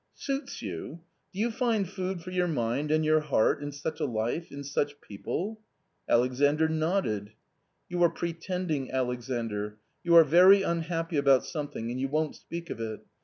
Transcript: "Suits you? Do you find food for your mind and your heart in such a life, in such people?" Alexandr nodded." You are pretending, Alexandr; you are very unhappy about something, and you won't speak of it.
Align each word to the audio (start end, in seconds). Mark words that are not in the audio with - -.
"Suits 0.15 0.63
you? 0.63 1.01
Do 1.31 1.37
you 1.39 1.51
find 1.51 1.87
food 1.87 2.23
for 2.23 2.31
your 2.31 2.47
mind 2.47 2.89
and 2.89 3.05
your 3.05 3.19
heart 3.19 3.61
in 3.61 3.71
such 3.71 3.99
a 3.99 4.05
life, 4.05 4.51
in 4.51 4.63
such 4.63 4.99
people?" 4.99 5.59
Alexandr 6.09 6.67
nodded." 6.67 7.33
You 7.87 8.01
are 8.01 8.09
pretending, 8.09 8.89
Alexandr; 8.89 9.77
you 10.03 10.15
are 10.15 10.23
very 10.23 10.63
unhappy 10.63 11.17
about 11.17 11.45
something, 11.45 11.91
and 11.91 11.99
you 12.01 12.07
won't 12.07 12.35
speak 12.35 12.71
of 12.71 12.79
it. 12.81 13.05